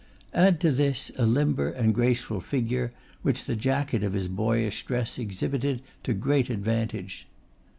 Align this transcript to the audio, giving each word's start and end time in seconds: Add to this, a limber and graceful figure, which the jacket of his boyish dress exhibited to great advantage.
Add 0.33 0.59
to 0.61 0.71
this, 0.71 1.11
a 1.15 1.27
limber 1.27 1.69
and 1.69 1.93
graceful 1.93 2.39
figure, 2.41 2.91
which 3.21 3.45
the 3.45 3.55
jacket 3.55 4.01
of 4.01 4.13
his 4.13 4.27
boyish 4.29 4.83
dress 4.83 5.19
exhibited 5.19 5.83
to 6.01 6.13
great 6.15 6.49
advantage. 6.49 7.27